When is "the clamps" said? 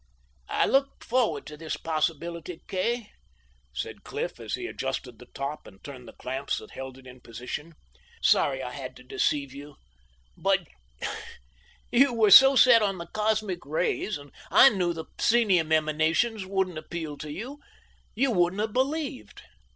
6.07-6.57